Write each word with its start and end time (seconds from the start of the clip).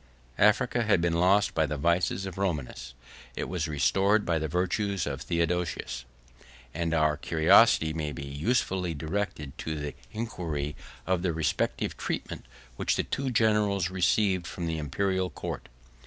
]Africa 0.49 0.81
had 0.81 0.99
been 0.99 1.13
lost 1.13 1.53
by 1.53 1.67
the 1.67 1.77
vices 1.77 2.25
of 2.25 2.39
Romanus; 2.39 2.95
it 3.35 3.43
was 3.47 3.67
restored 3.67 4.25
by 4.25 4.39
the 4.39 4.47
virtues 4.47 5.05
of 5.05 5.21
Theodosius; 5.21 6.05
and 6.73 6.91
our 6.95 7.15
curiosity 7.15 7.93
may 7.93 8.11
be 8.11 8.25
usefully 8.25 8.95
directed 8.95 9.55
to 9.59 9.75
the 9.79 9.93
inquiry 10.11 10.75
of 11.05 11.21
the 11.21 11.33
respective 11.33 11.97
treatment 11.97 12.47
which 12.77 12.95
the 12.95 13.03
two 13.03 13.29
generals 13.29 13.91
received 13.91 14.47
from 14.47 14.65
the 14.65 14.79
Imperial 14.79 15.29
court. 15.29 15.69